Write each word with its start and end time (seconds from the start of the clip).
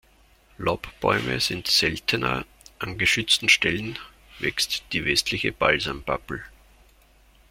Laubbäume 0.57 1.39
sind 1.39 1.67
seltener, 1.67 2.43
an 2.79 2.97
geschützten 2.97 3.49
Stellen 3.49 3.99
wächst 4.39 4.81
die 4.93 5.05
Westliche 5.05 5.51
Balsam-Pappel. 5.51 6.43